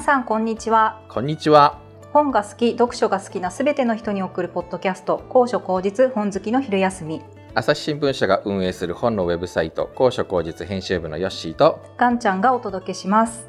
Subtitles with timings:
[0.00, 1.00] さんこんにちは。
[1.08, 1.78] こんにちは。
[2.12, 7.22] 本が好き読書が好きなすべての人に送るポッドキャスト高所高実本好きの昼休み。
[7.54, 13.48] 朝日新聞社が運営する本のウェブサイト高所高実編集部のヨッシーとガンちゃんがお届けします。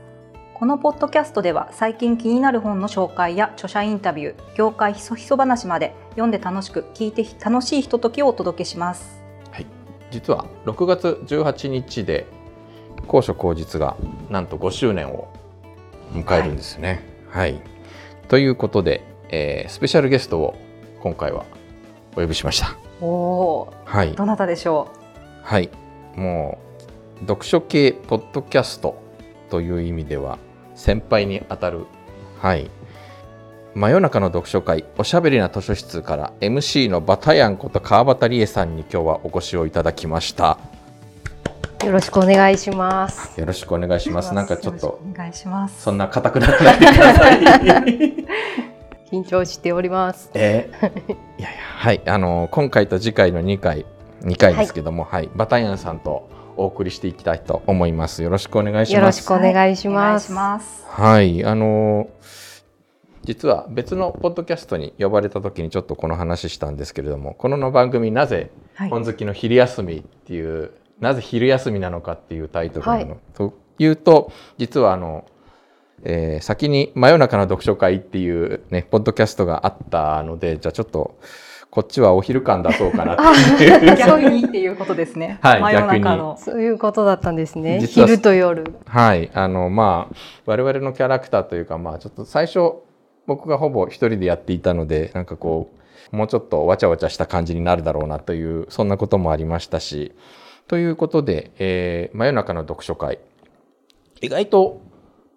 [0.54, 9.22] このポッドキャストでは最近気になる本の紹介や著者インタビュー業界ひそひそ話まで読んで楽しく聞いて楽しいひとときをお届けします。
[9.52, 9.66] はい。
[10.12, 12.26] 実は6月18日で
[13.08, 13.98] 高所高実が
[14.30, 15.28] なんと5周年を
[16.16, 17.04] 迎えるんですね。
[17.30, 17.62] はい、はい、
[18.28, 20.56] ということで、えー、スペシャルゲストを
[21.02, 21.46] 今回は
[22.14, 22.78] お呼びしました。
[23.02, 24.14] おお、はい。
[24.14, 24.98] どなたでしょう？
[25.44, 25.70] はい、
[26.16, 26.58] も
[27.18, 29.02] う読書系ポッドキャスト
[29.50, 30.40] という意味では
[30.76, 31.86] 先輩にあたる、
[32.40, 32.70] はい。
[33.74, 40.58] 真夜中の読書会おしゃべりな図書室から MC のバタヤンこと川端理恵さんに今日はお越しをいただきました。
[41.86, 43.40] よろしくお願いします。
[43.40, 44.34] よろしくお願いします。
[44.34, 45.84] なんかちょっとお願いします。
[45.84, 47.40] そんな硬くならないでください。
[49.14, 50.32] 緊張しております。
[50.34, 50.72] え？
[50.82, 53.86] ー、いやいやはいあの今回と次回の2回
[54.24, 58.24] 2回ですけども、はい、はい、バタヤンさんとお送りしていきたいと思います。
[58.24, 58.94] よろしくお願いします。
[58.96, 60.34] よろしくお願いします。
[60.90, 62.08] はい、はい、あの
[63.26, 68.50] 実は別のポッドキャストに呼ばれた時にちょっとこの話したんですけれどもこの番組なぜ
[68.90, 75.26] 本好きの昼休みっていうなぜ昼休みなのかっていうタイトルなの、はい、というと実はあの、
[76.04, 81.20] えー、先に「真夜中の読書会」っていうねポッドキャストがあったのでじゃあちょっと
[81.76, 85.40] こっちはお昼間出そうかなっていう逆にっていうことですね。
[85.44, 86.38] はい、逆に。
[86.38, 87.82] そういうことだったんですね。
[87.82, 88.64] 昼と夜。
[88.86, 92.76] はい、あのまあ我々のキャラクターというかまあちょっと最初
[93.28, 95.70] 僕がほぼ一人でやっていたのでなんかこ
[96.14, 100.14] うもうちょっとわちゃわちゃした感じになるだろうなというそんなこともありましたし。
[100.68, 103.20] ということで、えー、真夜中の読書会。
[104.22, 104.82] 意外と、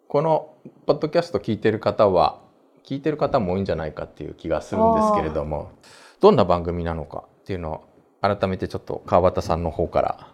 [0.08, 0.54] この
[0.86, 2.40] ポッドキャスト聞いてる方は、
[2.82, 5.72] 聞いてる方も多いんじゃないかっていう気がするんですけれども、
[6.20, 7.84] どんな番組なのかっていうのを、
[8.22, 10.28] 改めてちょっと川端さんの方から。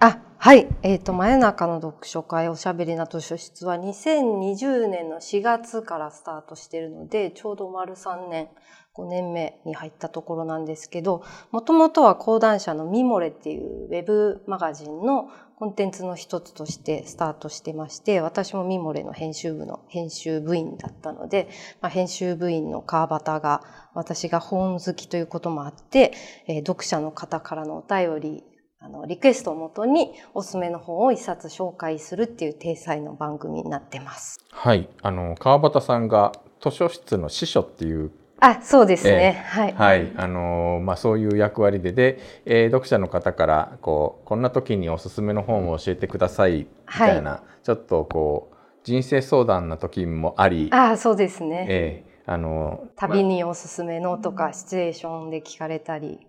[0.00, 0.68] あ、はい。
[0.82, 8.48] えっ、ー、と、真夜中の読書会おしゃべりな図書室は2020年の4月からスタートしているので、ちょうど丸3年
[8.96, 21.48] 5年目に入ったところなんですけど、もともとは講談社のミモレっていうウェブマガジンのコンテンツの一つとしてスタートしてまして、私もミモレの編集部の編集部員だったので、
[21.80, 23.62] まあ、編集部員の川端が
[23.94, 26.12] 私が本好きということもあって、
[26.46, 28.44] えー、読者の方からのお便り、
[28.78, 34.38] あの、リクエストをもとにおすすめの本を一冊紹介するっていう体裁の番組になってます。
[34.52, 34.88] はい。
[35.02, 56.26] あの、川端さんが図書室の司書っていうあそうですね、えー、はい、はい、あのー、まあ、そういう役割でで、えー、読者の方からこうこんな時におすすめの本を教えてくださいみたいな、はい、ちょっとこう人生相談な時もありあそうですね、えー、あの旅におすすめのとか、シチュエーションで聞かれたり。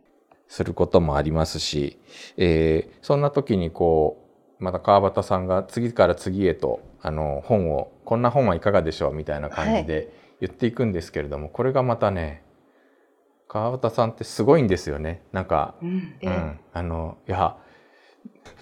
[0.50, 2.00] することもありますし、
[2.38, 4.26] えー、そんな時にこ
[4.60, 12.44] うまた川端さんが次から次へとあの本をこんな本はいかがでしょうみたいな感じで、はい言っていくんですけれどもこれがまたね
[13.48, 15.22] 川端さんってすごいんですよね。
[15.32, 17.58] なんか、うん、うん、あのいや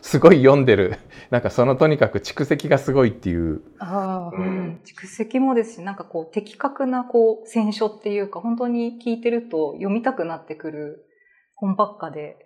[0.01, 0.97] すごい読んでる。
[1.31, 3.61] なんかそのとにかく蓄積がすごいっていう。
[3.79, 11.05] あ、うん、蓄積もですしなんかこう的確なこう選書っていうか本当に聞いてると読みたくなってくる
[11.55, 12.37] 本ばっかで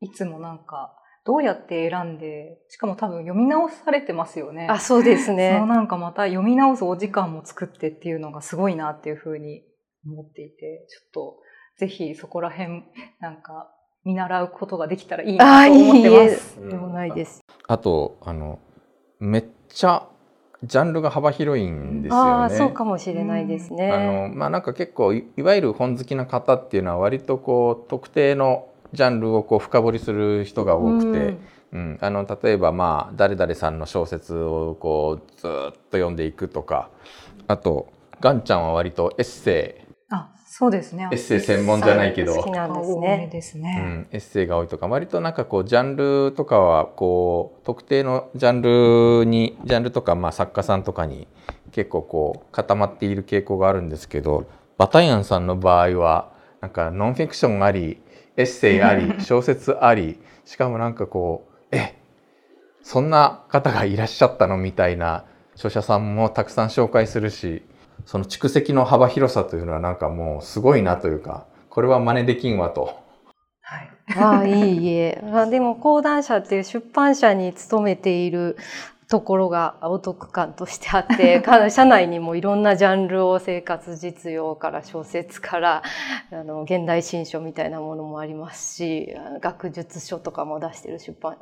[0.00, 4.66] いつもなんかどうやって選んで、しかも多分読み直されてますよね。
[4.68, 5.52] あ、そうですね。
[5.54, 9.62] そのなんかまた読み直すお時間も作ってっていうのがすごいなっていうふうに
[10.04, 11.36] 思っていて、ちょっと
[11.78, 12.82] ぜひそこら辺
[13.20, 13.72] なんか
[14.04, 16.58] 見習うことができたらいいなと思ってます。
[16.58, 17.40] あいいでもないです。
[17.68, 18.58] あと、あの、
[19.20, 20.08] めっちゃ
[20.64, 22.56] ジャンルが幅広いんですよね。
[22.56, 23.90] そうかもしれないですね。
[23.90, 31.38] あのまあなんか結構いわゆる本好きな方っていうのは割とこう特定のジャンルをこう深掘りする人が多くて、うん、
[31.72, 36.90] うん、あの例えばまあ誰々さんの小説をこうずっと読んでいくとか
[37.48, 39.92] あとガンちゃんは割とエッセイ。
[40.10, 41.08] あそうですね。
[41.10, 42.34] エッセイ専門じゃないけど。
[42.34, 43.28] 好きなんですね。
[43.32, 51.26] ですね、うん、エッセイが多いとか割となんかこうジャンルとかはこう特定のジャンルにジャンルとかまあ作家さんとかに
[51.72, 54.46] 結構こう固まっている傾向があるんですけど
[54.76, 58.02] バタヤンさんの場合はなんかノンフィクションあり
[58.36, 61.94] エッセイあり 小説ありしかもなんかこうえ
[62.82, 65.24] そんな方がいらっしゃったのみたいな
[65.54, 67.62] 著者さんもたくさん紹介するし
[68.06, 73.00] その蓄積の幅広さというのはなんかもうすごいなというかこれは真似できんわと。
[73.62, 78.56] はい、ああいいえあでも講談社っていう出版社に勤めている
[79.12, 85.82] ところがお得感としてあって 社内にもいろんなジャンルを生活実用から小説から
[86.30, 91.36] あの現代新書みたいなものもありますし学術書とかも出してる出版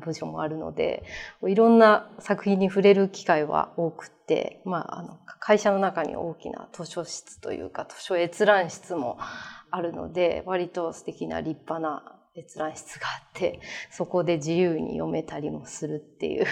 [0.00, 1.02] 部署もあるので
[1.44, 9.16] いろんな作品に触れる機会は多くて、まあ、あの会社の中に大きな図書室というか図書閲覧室も
[9.70, 13.60] あるので割と素敵な立派な閲覧室があって
[13.92, 16.46] そこで自由に読めたりもするっていう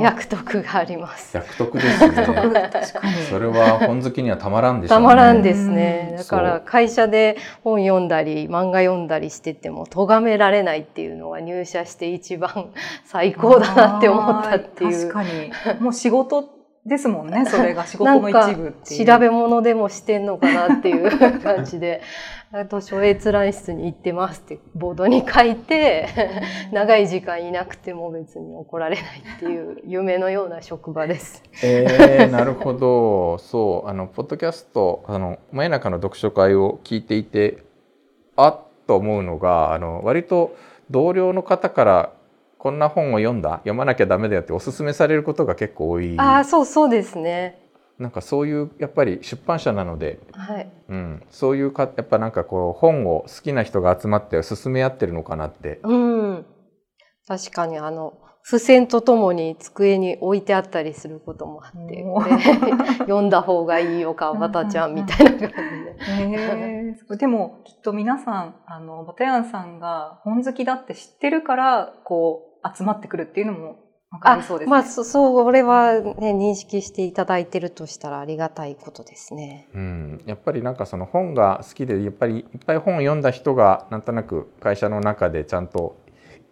[0.00, 1.36] 役得 があります。
[1.36, 2.14] 役得ですね。
[2.72, 3.14] 確かに。
[3.28, 5.02] それは本好きにはたまらんでしょうね。
[5.02, 6.14] たまらんですね。
[6.16, 12.72] だから会社で本読んだり漫画読んだりしてても咎められないっていうのは入社して一番
[13.04, 15.08] 最高だなって思ったっていう。
[15.08, 15.50] 確かに。
[15.80, 19.06] もう仕事ですもんね、 それが仕事の一部っていう。
[19.06, 22.02] 調べ物でもしてんのかなっていう感じで、
[22.70, 26.06] 図書閲覧室に行ってますってボードに書いて、
[26.72, 29.04] 長い時間いなくても別に怒られない
[29.36, 31.42] っていう夢のような職場です。
[31.64, 33.38] えー、なるほど。
[33.38, 37.58] そう、あの、ポッドキャスト、あの、真夜中の読書会を聞いていて、
[38.36, 40.54] あっと思うのが、あの、割と
[40.90, 42.12] 同僚の方から
[42.64, 43.56] こんな本を読んだ？
[43.58, 46.14] 読まなきゃダメだよっておすすめされることが結構多い。
[46.16, 47.58] あそうそうですね。
[47.98, 50.72] なんかそういうやっぱり出版社なので、はい。
[50.88, 55.80] うん、そういうかやっぱなんかこう本を好きな人が集まって進め合ってるのかなって。
[55.82, 56.46] うん。
[57.28, 58.14] 確かにあの
[58.44, 62.30] 付箋とともに机に置いてあったりすることもあって、これ
[63.04, 65.54] 読んだ方がいいよ、川端ちゃんみたいな感じで。
[66.08, 73.84] えー、 でもきっと皆さん、あの、バタヤンさんが本好きだって知ってるから、こう、集まってくるっていうのも
[74.14, 74.70] わかりそうですね。
[74.70, 79.68] まあ、そ、そう、俺はね、認識していただいてるとしたらありがたいことですね。
[79.74, 80.22] うん。
[80.24, 85.96] やっぱりなんかその本が好きで、やっぱりいっぱい本を読んだ人が、なんとなく会社の中でちゃんと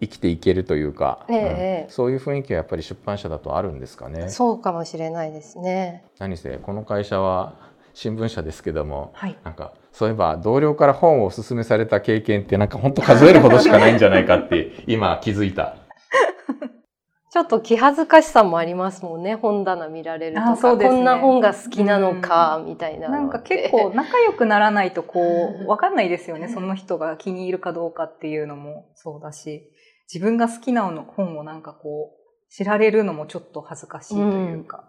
[0.00, 4.29] 生きていけるというか、ええ、うん、そういう雰囲気はやっぱり出版社だとあるんですかね。
[4.29, 6.05] そうかもしれないですね。
[6.19, 7.55] 何せ、この会社は
[7.94, 15.76] 新聞社ですけども、はい、なんかそういえば同僚から本をお勧めされた経験ってなんか本当数えるほどしかないんじゃないかって今気づいた。
[17.32, 19.37] ちょっと気恥ずかしさもありますもんね。
[19.37, 25.19] 本棚見られるとか、そうですね、こんな本が好きなのか、みたいななんか結構仲良くならないとこ
[25.64, 26.49] う、 わかんないですよね。
[26.49, 28.84] その人が気に入るかどうかっていうのも。
[28.96, 29.67] そうだし、
[30.12, 34.84] 自分が好きな本をなんかこう、知られるのもちょっと恥ずかしいというか。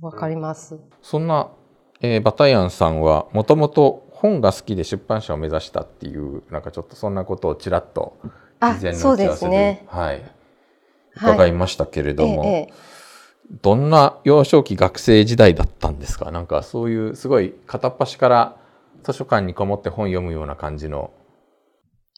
[0.00, 0.80] わ、うん、かります。
[1.02, 1.52] そんな、
[2.00, 8.16] えー、バタヤンさんはもともと本が好きで出版社を目指したっていう、なんかちょっとそんなことをちらっと
[8.60, 10.35] 事前の打ち合わせで、ですね、はい
[11.16, 12.74] 伺いましたけれども、はいええ、
[13.62, 16.30] どんな幼少期学生時代だったんですか？
[16.30, 18.56] なんかそういうすごい片っ端から
[19.02, 21.10] 図書館にこもって本読むような感じの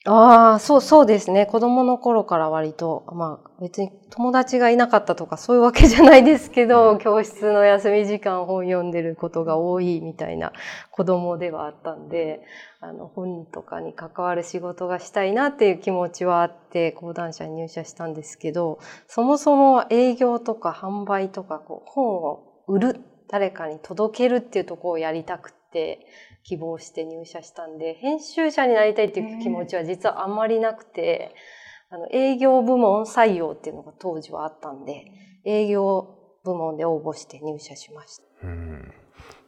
[0.07, 1.45] ああ、そう、そうですね。
[1.45, 10.53] 子供の頃から割と、まあ別に友達がいなかったとかそういうわけじゃないですけど、教室の休み時間本読んでることが多いみたいな
[10.93, 12.43] 子供ではあったんで、
[12.81, 18.79] あの本とかに関わる仕事がしたいなっていう気持ちはあって、講談社に入社したんですけど、
[19.09, 26.07] そもそも営業とか販売とか、こう本を売る、誰かに届けるっていうところをやりたくて、
[26.49, 31.35] 希望して入社したんで、編集者になりたいっていう気持ちは実はあんまりなくて、
[31.91, 35.05] あの、営業部門採用っていうのが当時はあったんで、
[35.45, 38.25] 営業部門で応募して入社しました。
[38.45, 38.95] うん、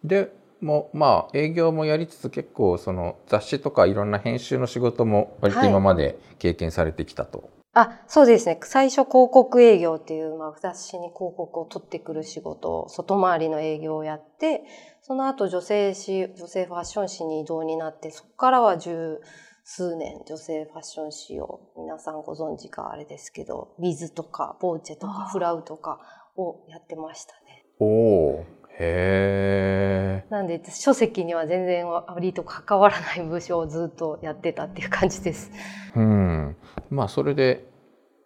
[0.04, 7.48] で、もまあ営業もやりつつ結構その雑誌とかいろんな編集の仕事も割と今まで経験されてきたと。
[7.72, 8.58] はいあ、そうですね。
[8.64, 14.64] 最初広告営業っていう、まあ、雑誌に広告を取ってくる仕事、外回りの営業をやって、
[15.02, 19.20] その後女性誌、女性ファッション誌に移動になって、そこからは十
[19.62, 26.00] 数年女性ファッション誌を皆さんご存知かあれですけど、ビズとかボーチェとかフラウとか
[26.36, 27.64] をやってましたね。
[27.78, 28.59] おお。
[28.82, 35.52] へなんで書籍には全然割と関わらない部署をずっとやってたっていう感じです。
[35.94, 36.56] うん、
[36.88, 37.68] まあそれで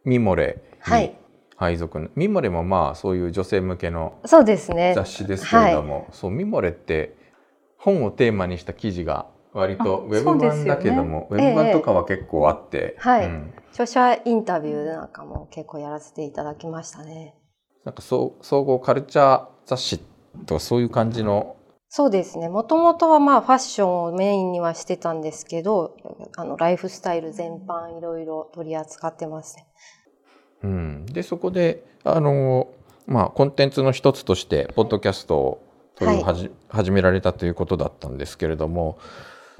[0.04, 1.16] ミモレに
[1.56, 4.46] 配属、はい、ミモレもまあそういう女性向けの雑
[5.06, 7.16] 誌ですけれども、そう、ねはい、そうミモレって
[7.76, 17.34] 本をテーマにした記事が割とウェブ版だけども、ね、ウェブ版とかは結構あって、ええ、はい、うん、著者インタビューなんかも結構やらせていただきましたね。
[17.84, 20.00] なんか総合カルチャー雑誌
[20.46, 21.56] とかそういう感じの
[21.96, 22.48] そうですね。
[22.48, 25.96] もともとはまあファッションをメインにはしてたんですけど、
[26.36, 29.66] あのライフスタイル全般いろいろ取り扱ってますね。
[30.64, 32.66] うん、でそこであの
[33.06, 35.62] まあコンテンツの一つとしてポッドキャストを
[35.94, 38.98] というはじ、はい、始められたということだったんですけれども、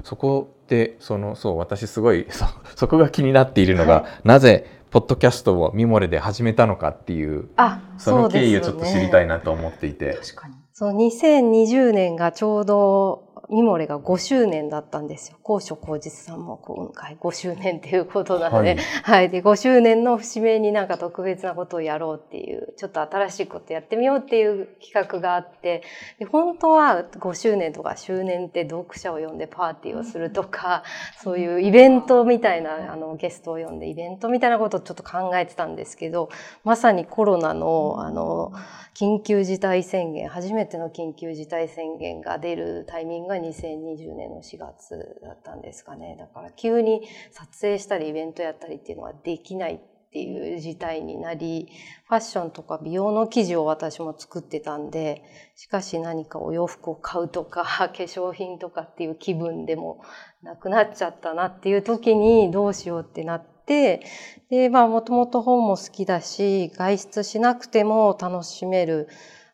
[0.02, 9.39] そこでそのそう私すごいそ そこが気になっているのが、はい、なぜポッドキャストをミモレで始めたのかっていうあ、その経緯をちょっと知りたいな。
[9.39, 10.15] なと思っていて。
[10.15, 10.55] 確かに。
[10.73, 15.39] そう、2020年がちょうど、ミモレが5周年だったんですよ。
[15.43, 19.31] 高所広実さんも今回5周年っていうことなので、はいはい。
[19.31, 25.83] で、5周年の節目になんか特別なことをやろうっていう、ちょっと新しいことやってみようっていう企画があって、
[26.19, 30.83] で本当は5周年とか周年って読者を呼んでパーティーをするとか、
[31.23, 36.31] そういうイベントみたいな、あの、ゲストを呼んでイベントみたいなことをちょっと考えてたんですけど、
[36.65, 38.53] まさにコロナの、あの、
[38.95, 46.17] 緊急事態宣言、初めての緊急事態宣言が出るタイミングが2020年の4月だったんですかね。
[46.19, 49.79] だから急に撮影したりイベントやったりっていうのはできないっ
[50.14, 51.69] ていう事態になり、
[52.07, 55.25] ファッションとか美容の記事を私も作ってたんで、
[55.57, 60.03] しかし何かお洋服を買うとか、化粧品とかっていう気分でも
[60.41, 64.05] なくなっちゃったなっていう時にどうしようってなって、
[64.50, 69.09] で、まあもともと本も好きだし、外出しなくても楽しめる、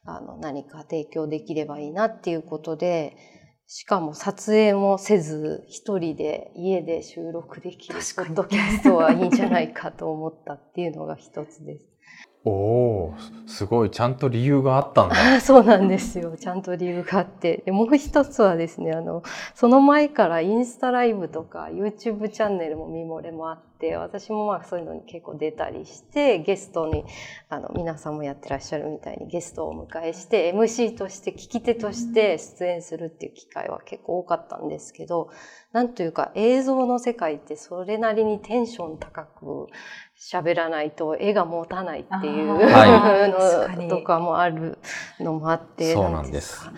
[0.04, 3.16] あの、何か提供できればいいなっていうことで、
[3.72, 11.89] しかも撮影もせず、一人で家で収録できるポッドキャストはいいんじゃないかと思ったっていうのが一つです。
[12.42, 13.14] おお、
[13.46, 13.90] すごい。
[13.90, 15.40] ちゃんと理由があったんだ。
[15.42, 16.38] そうなんですよ。
[16.38, 17.58] ちゃんと理由があって。
[17.66, 19.22] でもう一つはですね、あの、
[19.54, 27.04] その前からインスタライブとか YouTube チャンネルもミモレもあって、私もまあそういうのに結構出たりして、ゲストに、
[27.50, 35.28] あの、皆さんもやってらっしゃるみたいにゲストをお迎えして、MC として、聞き手として出演するっていう機会は結構多かったんですけど、
[35.72, 39.68] なんというか映像の世界ってそれなりにテンション高く
[40.20, 42.58] 喋らないと絵が持たないっていう
[43.80, 44.78] のとかもある
[45.18, 46.66] のもあって、そうなんです。
[46.66, 46.72] か。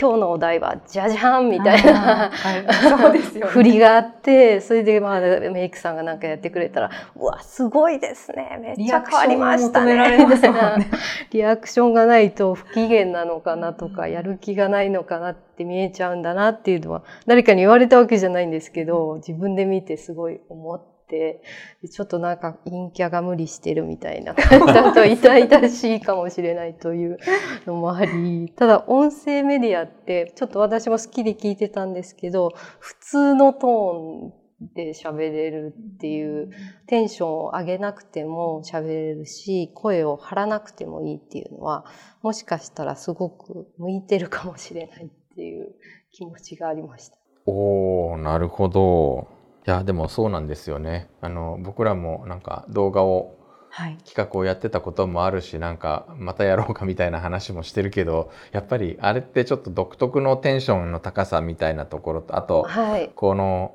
[0.00, 2.30] 今日のお題はじゃじゃんみたいな。
[2.30, 3.48] はい。
[3.48, 8.60] 振りがあって、それでまあメイクさんがなんかやってくれたら、うわ、すごいですね。
[8.62, 9.94] めっちゃ変わりましたね。
[9.94, 10.90] リアクションを求められますもんね。
[11.32, 27.18] リアクションがないと不機嫌なのかなとか、やる気がないのかなって見えちゃうんだなっていうのは、誰かに言われたわけじゃないんですけど、自分で見てすごい思って、でちょっとなんか陰キャが無理してるみたいな、ちょっと痛々しいかもしれないという
[27.66, 36.50] のもあり、 ただ音声メディアって、ちょっと私も好きで聞いてたんですけど、普通のトーンで喋れるっていう、
[36.86, 41.84] テンションを上げなくても喋れるし、声を張らなくてもいいっていうのは、
[42.22, 45.74] もしかしたらすごく向いてるかもしれないっていう
[46.12, 47.16] 気持ちがありました。
[47.46, 49.37] おおなるほど。
[49.68, 51.10] いやでもそうなんですよね。
[51.20, 53.36] あの僕らもなんか動画を
[53.68, 53.98] はい。
[53.98, 63.10] 企画をやってたこともあるしなんかまたやろうかみたいな話もしてるけどやっぱりあれってちょっと独特のテンションの高さみたいなところとあとはい。
[63.14, 63.74] この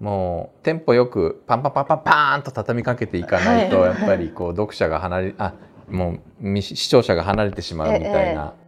[0.00, 5.54] もうテンポよくパンパンパンパンパーンと畳みかけていかないとはいやっぱりこう読者が離れあ
[5.88, 8.54] もうみ視聴者が離れてしまうみたいな。
[8.54, 8.67] そ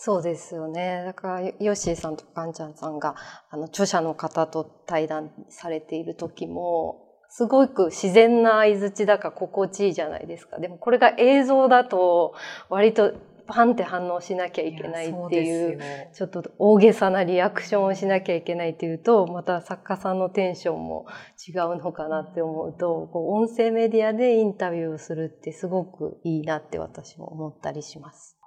[0.00, 1.02] そうですよね。
[1.04, 3.16] だから、ヨッシーさんとかんちゃんさんが、
[3.50, 10.58] あの、著者の方と対談されている時も、すごく自然な相づちだから心地いいじゃないですか。
[10.60, 12.34] でもこれが映像だと、
[12.70, 13.12] 割と
[13.48, 21.06] パンって反応しなきゃいけないっていう、やそうですよちょっと大げさなリアクションをしなきゃいけないっていうと、また作家さんのテンションも
[21.46, 28.38] 違うのかなって思うと、こう音声メディアでインタビューをするってすごくいいなって私も思ったりします。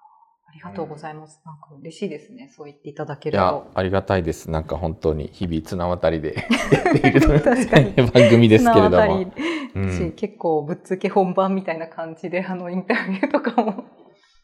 [0.51, 1.41] ありがとうございます。
[1.45, 2.51] なんか嬉しいですね。
[2.53, 3.71] そう言っていただけいやると。
[3.73, 6.35] ありがたいですなんか本当に日々綱渡りで
[6.71, 9.27] やっている番組ですけれども綱渡り。
[9.73, 13.85] うんし結構ぶっつけ本番みたいな感じで あのインタビューとかも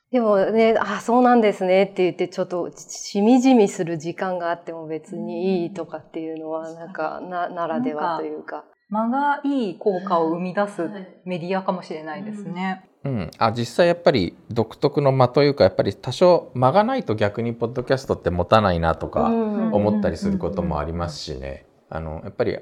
[0.10, 8.64] でもね、あ、そうなんですねって言って、ちょっとしみじみする時間があっても別にいいとかっていうのは、なんか、な、ならではというか。
[8.90, 10.90] 間がいい効果を生み出す
[11.26, 12.90] メディアかもしれないですね。
[13.04, 19.74] うん、あ実際やっぱり独特の間というかやっぱり多少間がないと逆にポッドキャストって持たないなとかうん。
[19.74, 21.66] 思ったりすることもありますしね。
[21.90, 22.58] あのやっぱり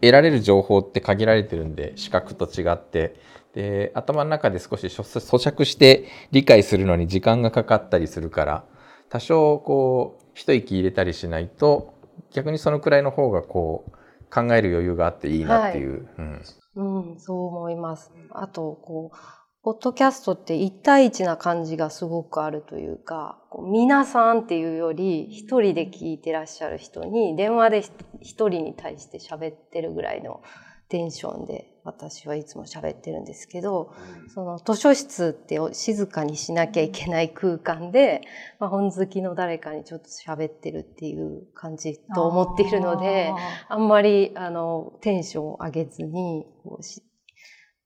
[0.00, 3.16] 得られる情報って限られてるんで視覚と違って。
[3.54, 8.64] で頭の中で少し咀咀嚼して理解するのに時間がかかったりするから
[9.08, 11.94] 多少こう一息入れたりしないと
[12.32, 13.96] 逆にそのくらいの方がこう
[14.36, 16.06] 考える余裕があっていいなっていう。
[16.18, 16.42] うん
[16.76, 18.12] うん、そう思います。
[18.30, 19.16] あと、こう、
[19.62, 27.90] ポッドキャストって一対一な感じがすごくあるというか、こう皆さんっていうより、一人で聞いてらっしゃる人に、電話でひ
[28.20, 30.42] 一人に対して喋ってるぐらいの
[30.88, 33.94] テンションで、私はいつも喋ってるんですけど、
[34.34, 38.22] その図書室って静かにしなきゃいけない空間で、
[38.58, 43.32] まあ、本好きの誰かにちょっと喋ってるっていう感じと思っているので、
[43.68, 47.02] あんまり、あの、テンションを上げずに、こうし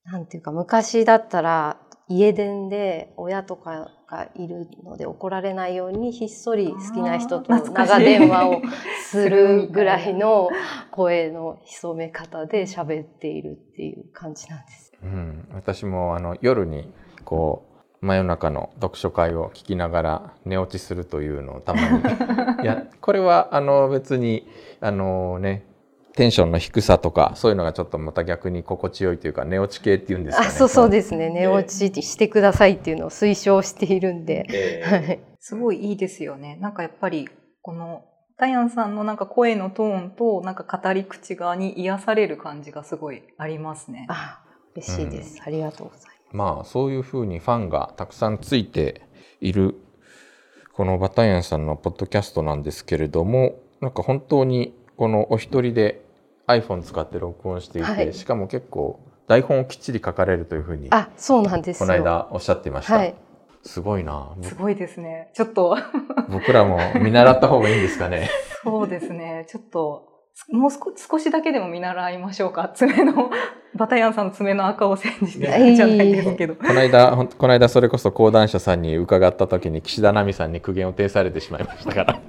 [0.04, 8.62] なんていうか、昔だったら、家電で親とかがいるので怒られないようにひっそり好きな人と長電話を
[9.04, 10.50] するぐらいの
[10.90, 14.92] 声の潜め方で喋っているっていう感じなんです。
[15.02, 16.92] うん、私もあの夜に
[17.24, 17.64] こ
[18.02, 22.00] う真夜中の読書会を聞きながら寝落ちするというのをたまに。
[22.62, 24.48] いやこれはあの別に
[24.80, 25.64] あのね
[26.16, 30.48] テンションの低さとかそういうのがちょっとまた逆に心地よいというか寝落ち系っていうんですかね。
[30.48, 36.56] あそうそうですね寝落ちしてくださいっていうのを推奨しているんで、えー、はい、すごいいいですよね。
[36.60, 37.28] なんかやっぱり
[37.62, 38.04] この
[38.38, 44.06] ダイアンさんのなんか声のトーンとなんか語り口側に癒される感じがすごいありますね。
[44.08, 44.40] あ
[44.74, 46.18] 嬉しいです、うん、ありがとうございます。
[46.32, 49.02] まあそういうふうにファンがたくさんついて
[49.40, 49.74] いる
[50.72, 56.04] このバタイアンさんのポッドキャストなんですけれどもなんか本当にこのお一人で
[56.46, 63.14] iPhone 使って録音していて、はい、しかも結構台本をきっちり書かれるというふうにあそうなんですこの間おっしゃっていました、はい、
[63.62, 64.36] すごいな。
[64.42, 65.30] すごいですね。
[65.32, 65.78] ちょっと。
[66.28, 68.28] 僕らも見習った方がいいんですかね。
[68.62, 69.46] そうですね。
[69.48, 70.06] ちょっと
[70.50, 72.70] もう少しだけでも見習いましょうか。
[72.74, 73.30] 爪の
[73.74, 82.20] バタヤンさんの爪の赤を煎じてるじゃないですけど、 この間この間それこそ講談社さんに伺った時に岸田奈美さんに苦言を呈されてしまいましたから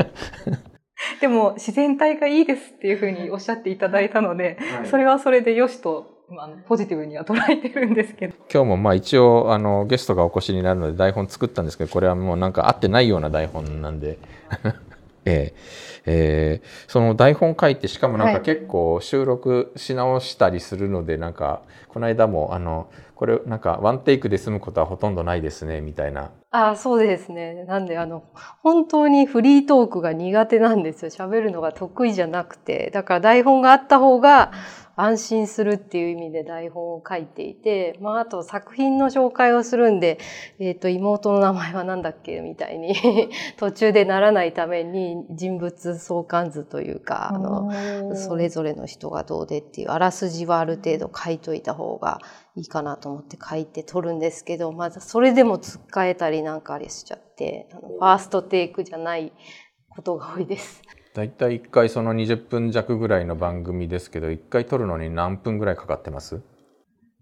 [1.21, 8.35] でも自然体がいいですっていうふうにおっしゃっていただいたので、はい、それはそれでよしとあのポジティブには捉えてるんですけど。
[8.51, 14.17] 今日もまあ一応あのゲストがお越しになるので台本作ったんですけどこれはもうなんか合ってないような台本なんで。
[15.23, 22.89] えー、えー、その台本書いてしかもなんか結構収録し直したりするので、はい、なんかこの間もあの
[23.21, 26.31] これなんかワンテイクで済むことはほとんどないですねみたいな。
[26.49, 27.65] あそうですね。
[27.65, 28.23] なんであの
[28.63, 31.11] 本当にフリートークが苦手なんですよ。
[31.11, 32.89] 喋るのが得意じゃなくて。
[32.91, 34.53] だから台本があった方が
[34.95, 40.19] 安心するっていう意味で台本を書いていて、まああと作品の紹介をするんで、
[40.59, 42.95] えっ、ー、と妹の名前は何だっけみたいに
[43.57, 52.19] 途中でならないために人物相関図というか、あの、それぞれの人がどうでっていうあらすじはある程度書いといた方が
[52.55, 59.31] いいかなと思って書いて撮るんですけど、まずそれでも突っかえたりなんかあれしちゃって、あのファーストテイクじゃない
[59.89, 60.81] ことが多いです。
[61.13, 66.41] だいたい1回その20分弱ぐらいの番組ですけど、1回撮るのに何分ぐらいかかってます？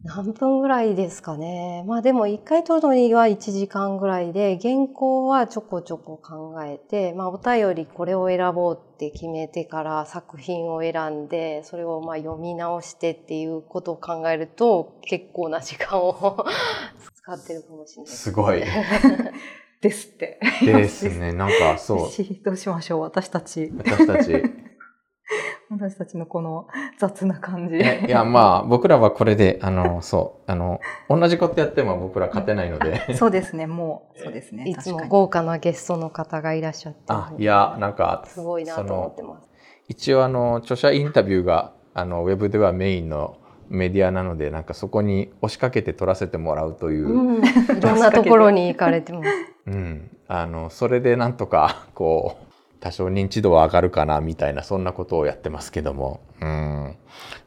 [0.03, 1.83] 何分ぐらいですかね。
[1.87, 16.45] まあでも一回撮るのには1時間ぐらいで、原稿はちょこちょこ考えて、まあお便りこれを選ぼうって決めてから作品を選んで、それをまあ読み直してっていうことを考えると、結構な時間を
[17.15, 18.11] 使ってるかもしれない。
[18.13, 18.63] すごい。
[19.81, 20.39] ですって。
[20.61, 21.31] ですね。
[21.33, 21.99] なんかそう。
[22.43, 23.71] どうしましょう、私たち。
[23.77, 24.43] 私たち。
[25.69, 27.75] 私たちのこの雑な感じ。
[27.75, 32.99] いや、まあ、僕らはこれで、あの、そう、あの、同じことやっても僕ら勝てないので。
[33.13, 34.63] そうですね、もう、そうですね。
[34.65, 36.99] いつも豪華なゲストの方がいらっしゃって。
[37.09, 39.47] あ、いや、なんか、すごいなと思ってます。
[39.87, 43.37] 一応、あの、著者インタビューが、あの、ウェブではメインの
[43.69, 47.07] メディアなので、なんかそこに押しかけて撮らせてもらうという。
[47.07, 49.29] うん、いろんなところに行かれてます。
[49.67, 50.09] うん。
[50.27, 56.21] あの、それでなんとか、こう、多少認知度は上がるかなみたいなそんなことをやってますけども。
[56.41, 56.95] うん。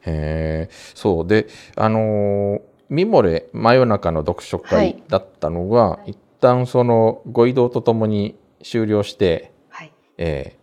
[0.03, 10.59] へそうであのミモレ真夜中の読書会だったのが、はい、一旦そのご移動とともに終了して、はいえ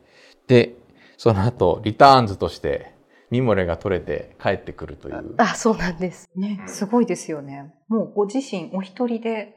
[0.46, 0.76] ー、で
[1.18, 2.94] その後リターンズとして
[3.32, 5.36] ミモレが取れて帰ってくるという。
[5.38, 6.30] あそうなんです。
[6.36, 7.74] ねすごいですよね。
[7.88, 9.56] もうご自身お一人で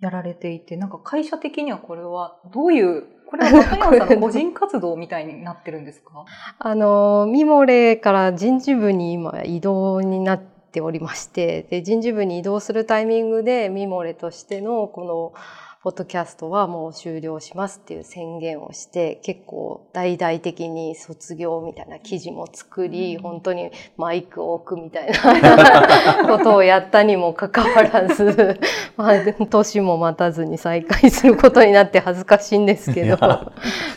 [0.00, 4.26] やられていて、はい、なんか会社的にはこれはどういうこれは高山さん の。
[4.26, 6.24] 個人活動みたいになってるんですか？
[6.58, 10.40] あの、ミモレから人事部に今移動になっ
[10.72, 15.32] ておりまして、で人事部に移動するタイミングでミモレとしてのこの
[15.82, 28.60] ポッドキャストはもう終了しますっていう宣言をして、結構大々的に卒業みたいな記事も作り、うん、本当にマイクを置くみたいな ことをやったにもかかわらず、
[28.98, 29.14] まあ、
[29.48, 33.16] 年も待たずに再開することになって恥ずかしいんですけど。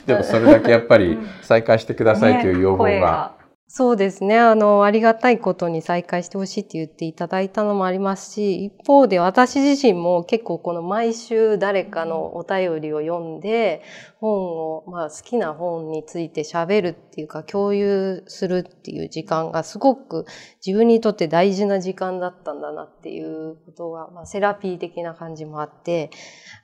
[0.06, 3.34] でもそれだけやっぱり再開してくださいという要望が
[3.68, 4.38] そうですね。
[4.38, 13.82] あの、ありがたいことに再開してほしいって言っていただいたのもありますし、一方で私自身も結構この毎週誰かのお便りを読んで、
[14.20, 20.26] 本を、まあ好きな本について喋るっていうか共有するっていう時間がすごく
[20.64, 26.12] 自分にとって大事な時間だったんだなっていうことが、まあセラピー的な感じもあって、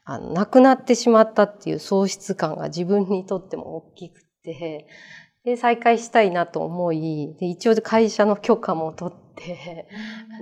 [0.04, 4.86] あの、亡くなってしまったっていう喪失感が自分にとっても大きくて、
[5.50, 9.88] で、再開したいなと思い、で、一応会社の許可も取って、て、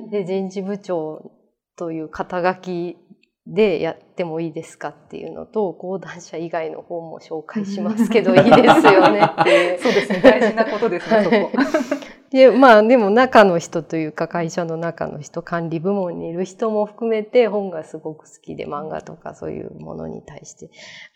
[0.09, 1.31] で、人事部長
[1.77, 2.97] という肩書き
[3.45, 9.79] でやってもいいですかっていうのと、講談社以外の本も紹介しますけど いいですよねっていう。
[9.79, 10.21] そうですね。
[10.21, 11.96] 大事なことですね、そこ。
[12.31, 20.69] で、まあでも中の人というか会社の中の人、管理部門にいる人も含めて本がすごく好きで漫画とかそういうものに対して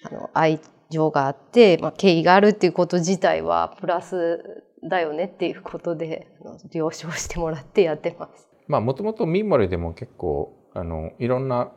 [0.03, 6.27] あの愛情があって、まあ敬意があるっていうこと自体はプラスだよねっていうことで
[6.73, 8.47] 了承してもらってやってます。
[8.67, 11.71] まあもともとミンモレでも結構あのいろんな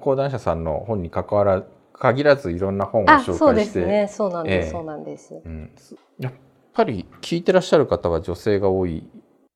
[0.00, 4.08] 講談社さんの本に関わら限らずいろんな本をあ、紹そうで介して、すね。
[4.08, 4.66] そうなんです。
[4.66, 5.42] ええそうなんです。
[5.44, 5.70] うん、
[6.18, 6.32] やっ
[6.74, 9.08] ぱり聞いてらっしゃる方は女性が多い。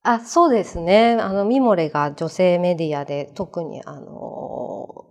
[0.02, 1.18] あ、そうですね。
[1.20, 5.04] あの、ミモレが女性メディアで特にあの、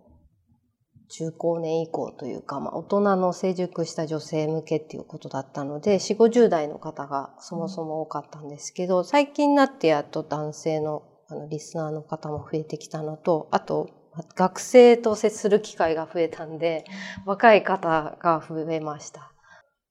[1.10, 13.90] 中高年以降というか、まあ、大人の成熟した女性向けっていうことだったので、4、50代の方がそもそも多かったんですけど、最近になってやっと男性のあのリスナーの方も増えてきたのと、あと、
[14.36, 16.86] 学生と接する機会が増えたんで、
[17.26, 19.27] 若い方が増えました。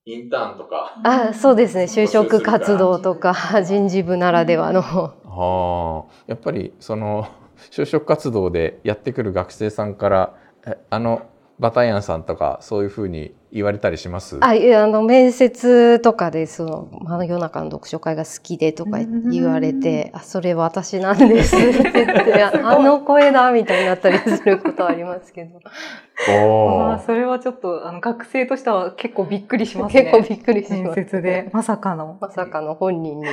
[0.09, 1.01] インターンとか。
[1.03, 1.85] あ、そうですね。
[1.85, 4.81] 就職活動とか、人事部ならではの。
[4.81, 7.27] ああ、やっぱりその
[7.73, 11.23] 就職活動でやってくる学生さんからえあの
[11.59, 14.37] バタヤンさんとかそういうふうに言われたりします？
[14.41, 18.99] あ、いやあの、面接とかで、その、真夜中の読書会が好きでとか
[19.31, 25.59] 言われて、あ、それ私なんですって言って、あ あの声だみたいになったりすることはありますけど、
[26.29, 30.03] おーああ、それはちょっと、あの、学生としては結構びっくりしますね。
[30.05, 30.95] 結構びっくりし面ます。
[30.97, 32.19] 接で、まさかの。
[32.21, 33.27] まさかの本人に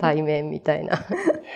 [0.00, 0.96] 対面みたいな。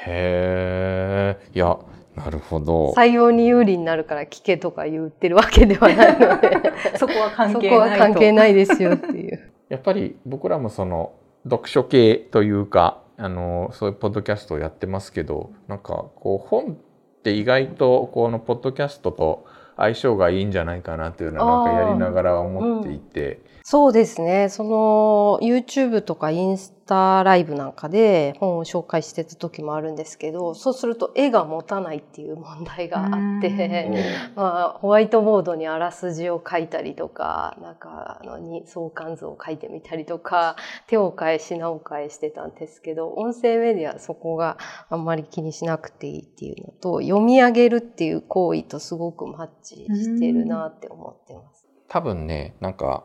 [0.07, 1.77] へえ、いや、
[2.19, 2.93] なるほど。
[2.97, 7.85] 採用に有利になるから聞けとか言ってるわけではないので、 そこは関そ係ないと。
[7.87, 9.53] こは関係ないですよっていう。
[9.69, 11.13] やっぱり僕らもその
[11.45, 19.45] 読書系というかあのそういうポッドキャストをやってますけどなんかこう本って意外とこのポッドキャストと
[19.77, 24.49] 相性がいいんじゃないかなっていうのはなんかやりながら思っていて、そうですね。
[24.49, 44.57] その YouTube とかインスタライブなんかで本を紹介してた時もあるんですけど、そうすると絵が持たないっていう問題があって、まあ、ホワイトボードにあらすじを書いたりとか、なんかあのに相関図を書いてみたりとか、手を変え品を変えしてたんですけど、音声メディアはそこが
[44.89, 51.67] あんまり気にしなくていいっていうのと、読み上げるっていう行為とすごくマッチしてるなって思ってます。
[51.89, 53.05] 多分ねなんか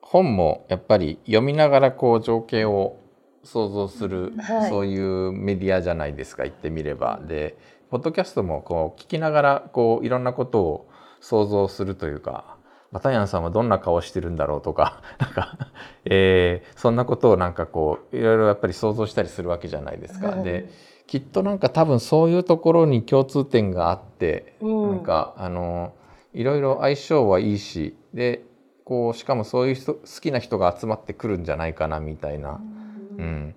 [0.00, 3.03] 本もやっぱり読みながらこう情景を
[3.44, 7.20] 想像する、はいそういうメディアじゃないですか言ってみれば。
[7.26, 7.56] で
[7.90, 10.88] ポッドキャストもこう聞きながらこういろんなことを
[11.20, 12.56] 想像するというか
[12.90, 15.58] バタヤンさんはどんな顔してるんだろうとか なんか、
[16.04, 20.28] えーそんなことをなんかこういろいろやっぱり想像したりするわけじゃないですか。
[20.28, 20.70] はいで
[21.06, 25.92] きっとなんか多分そういうところに共通点があって、うんなんかあの
[26.32, 28.42] いろいろ相性はいいしで
[28.84, 32.52] こうしかもそういう人好きな人が集まってくるんじゃないかなみたいな。
[32.52, 32.83] うん、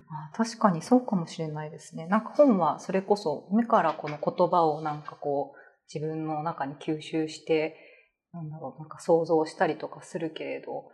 [0.08, 2.06] あ確かにそうかもしれないですね。
[2.06, 5.58] なんか本はそれこそ目からこの言葉をなんかこう
[5.92, 7.76] 自分の中に吸収して、
[8.32, 10.90] なんだろう、なんか想像したりとかするけれど、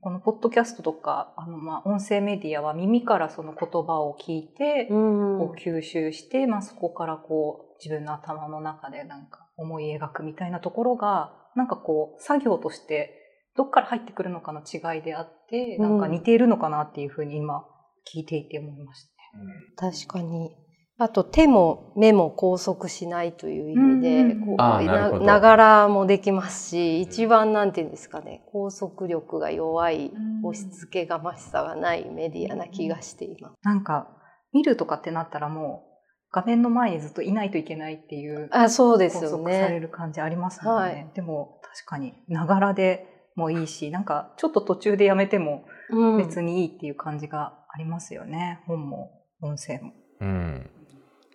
[0.00, 13.25] このポッドキャストとか、あのまあ音声メディアは耳からその言葉を聞いて、うんこう吸収して、まあそこからこう自分の頭の中でなんか思い描くみたいなところが、なんかこう作業として
[13.56, 17.64] どっから入ってくるのかの違いであって、なんか似ているのかなっていうふうに今
[18.12, 19.94] 聞いていて思いましたね。
[19.94, 20.56] 確かに。
[20.98, 30.10] あと手も目も拘束しないという意味で、うんこうなるほどながらもできますし、一番なんていうんですかね、拘束力が弱い、
[30.42, 33.54] 押し付けがましさがないメディアな気がしています。
[33.62, 34.08] なんか
[34.54, 35.96] 見るとかってなったらもう
[36.32, 39.80] 画面の前にずっといないといけないっていうあ、そうです拘よ束されね。
[39.80, 40.88] る感じありますもんね。
[40.92, 43.06] はいでも確かにながらで
[43.36, 48.60] もいいし、なんかちょっと途中でやめてもうん別にいいっていう感じがありますよね。
[48.66, 49.92] 本も音声も。
[50.20, 50.70] うん、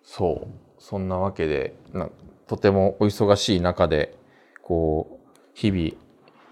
[0.03, 0.47] そう
[0.79, 2.09] そんなわけでな
[2.47, 4.17] とてもお忙しい中で
[4.63, 5.91] こう日々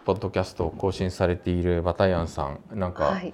[0.06, 3.34] ポッドキャストを更新されているバタヤンさんなんか、はい。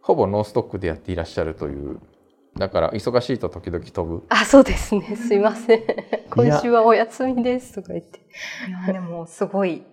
[0.00, 2.00] ほぼノーストックでやっていらっしゃるという
[2.56, 5.16] だから忙しいと時々飛ぶあ、そうですね。
[5.16, 5.82] すいません。
[6.30, 8.18] 今週はお休みですとか言って。
[8.18, 8.22] い
[8.86, 9.84] やでもすごい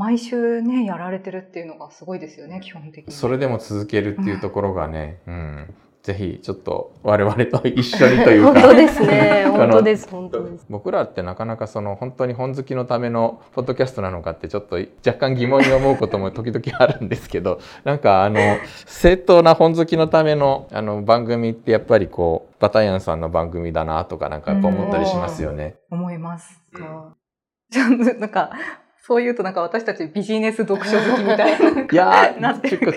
[0.00, 3.12] 毎週ねやられてるっていうのがすごいですよね基本的に。
[3.12, 9.44] それでも続けるっていうところがね、うん、ぜひちょっと我々と一緒にというか 本当ですね。
[9.52, 10.08] 本当です。
[10.10, 10.64] 本当です。
[10.70, 18.40] 僕らってなかなかその本当に本好きのためのポッドキャストなのかってちょっと若干疑問に思うことも時々あるんですけど なんかあの
[18.86, 25.74] 正当な本好きのためのあの番組ってやっぱりこうバタヤンさんの番組だなとかなんかやっぱ思ったりしますよね。
[25.90, 26.58] 思います。
[28.18, 28.50] なんか、
[29.02, 31.82] そう言うとなんか私たちビジネス読書好きみたいな。
[31.90, 32.92] いやなってる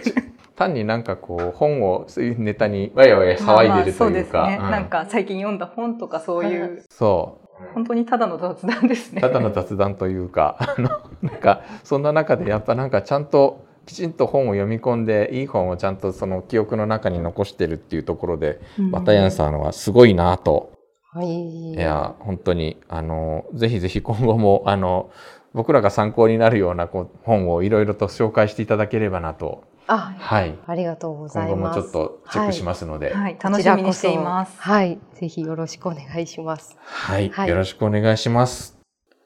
[0.55, 4.59] 単になんかこう本をそういうネタにわやわや騒いでるというか、まあまあそうですね。
[4.61, 9.21] うんなんか最近読んだ本とかそういう、そう本当にただの雑談ですね。
[9.21, 10.89] ただの雑談というか あの
[11.21, 18.61] なんかそんな中でやっぱなんかちゃんときちんと本を読み込んでいい本をちゃんとその記憶の中に残してるっていうところで、
[18.91, 20.71] バタヤンさんはすごいなと、
[21.11, 21.73] はい。
[21.73, 25.09] いや本当にあのぜひぜひ今後もあの
[25.53, 31.81] 僕らが参考になるようなこう本をいろいろと紹介していただければなと、あ、はい、ありがとうござ今後もいます。
[31.81, 34.59] ちょっとチェックしますので、はいはい、楽しみにしています。
[34.59, 34.99] はい。
[35.13, 36.77] ぜひよろしくお願いします。
[36.79, 38.79] はいよろしくお願いします。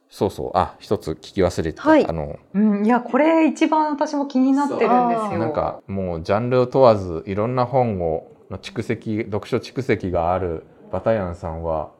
[0.10, 5.38] そうそうあ一つ聞き忘れてた、はいあのうん、いや、これ一番私も気になってるんですよ。
[5.38, 11.92] なんかもうジャンルを問わずいろんな本をの蓄積読書蓄積があるバタヤンさんは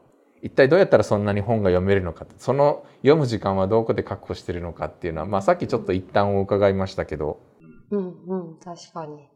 [0.42, 7.40] 一体どうやったらそんなに本が読めるのかその読む時間はどこで確保してるのかっていうのは、まあ、さっきちょっと一旦お伺いましたけど
[7.90, 9.28] うんうん、確かに。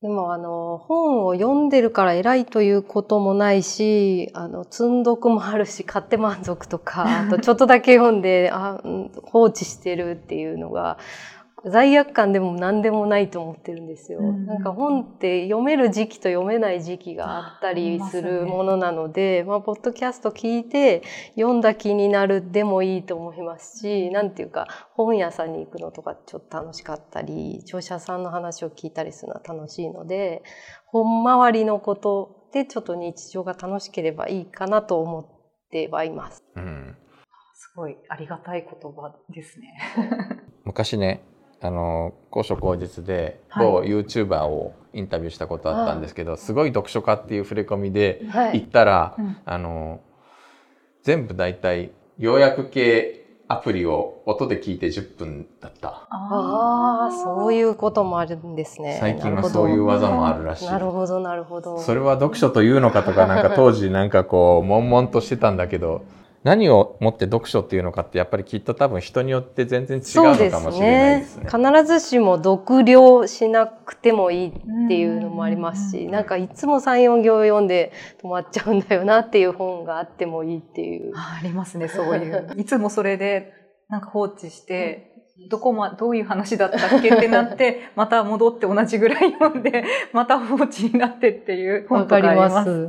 [0.00, 8.80] でもあの、本を読んでるから偉いということもないし、あの、積んどくもあるし、買って満足とか、あとちょっとだけ読んで、あ、
[9.22, 10.98] 放置してるっていうのが、
[11.64, 14.18] 罪悪感でも何でもないと思ってるんですよ。
[14.18, 21.02] うんなんか本って読める時期と読めない時期があったりするものなので、まあ、ポッドキャスト聞いて
[21.36, 30.42] 読んだ気になるでもいいと思いますし、なんていうか、本屋さんに行くのとかちょっと楽しかったり、著者さんの話を聞いたりするのは楽しいので、
[30.86, 35.26] 本周りのことでちょっと日常が楽しければいいかなと思っ
[35.70, 36.44] てはいます。
[36.56, 36.96] うん、
[37.54, 39.74] すごいありがたい言葉ですね。
[40.64, 41.22] 昔ね
[41.62, 48.68] あの高所口実ではい某 YouTuber をインタビューしたことあったんですけど、すごい読書家っていう触れ込みでは行っ。
[48.68, 50.00] たら、うんあの
[51.02, 56.06] 全部大体要約系アプリを音で聞いて10分だった。
[56.10, 58.96] ああ、そういうこともあるんですね。
[59.00, 60.66] 最近はなるほどそういう技もあるらしい。
[60.66, 61.78] なるほど、なるほど。
[61.78, 66.02] それは読書というのかとか、なんか当時なんかこう、悶々としてたんだけど、
[66.44, 70.02] 何をもって読書っていうのかって、やっぱりきっと多分人によって全然違う
[70.44, 71.46] のかもしれないですね。
[71.48, 74.52] 必ずしも読了しなくてもいいっ
[74.88, 81.12] ていうのもありますし、うんなんかいつも3、4行読んで止まっちゃうんだよなっていう本があってもいいっていう。
[81.14, 82.50] あありますね、そういう。
[82.58, 83.52] いつもそれで、
[83.88, 85.12] なんか放置して、
[85.48, 92.88] どこま、どういう話だったっけってなって、 また戻って同じぐらい読んで、また放置になってっていうわ本とかあります。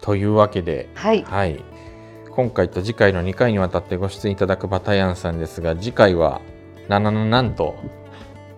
[0.00, 1.22] というわけで、はい。
[1.22, 1.62] はい。
[2.30, 6.40] 今回と次回の2回にわたってご出演いただくバタヤンさんですが、次回は、
[6.88, 7.76] ななななんと、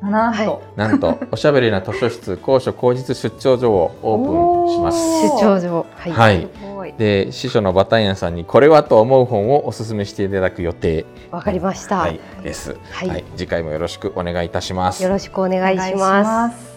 [0.02, 4.98] なんと、はなんと、おしゃべりな図書室高所口実出張所をオープンします。
[5.22, 5.87] 出張所。
[5.94, 6.12] はい。
[6.12, 6.94] はい。
[6.98, 11.98] で、師匠のバタヤンさんにこれはと思う本をお勧めしていただく予定、わかりました。
[11.98, 13.24] はい、です、はいはい。
[13.37, 15.09] 次回もよろしくお願いいたしますよ。
[15.09, 16.71] ろしくお願いします。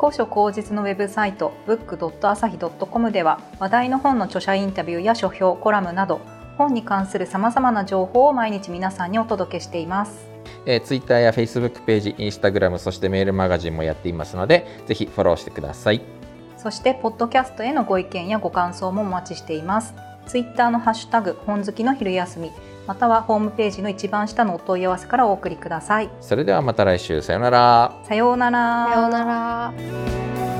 [0.00, 0.04] す。
[0.06, 6.20] 高所高実のウェブサイト book.asahi.com では話題の本の著者インタビューや書評、コラムなど
[6.56, 10.26] 本に関するさまざまな情報を毎日皆さんにお届けしています。
[10.66, 16.02] えー、Twitter や Facebook ページ、Instagram、そしてメールマガジンもやっていますので、ぜひフォローしてください。
[16.56, 19.94] そして、ポッドキャストへのご意見やご感想もお待ちしています。
[20.26, 22.52] ツイッターのハッシュタグ、本好きの昼休み、
[22.86, 26.10] またはホームページの一番下のお問い合わせからお送りください。
[26.20, 27.92] それではまた来週、さようなら。
[28.04, 28.88] さようなら。
[28.92, 30.59] さようなら。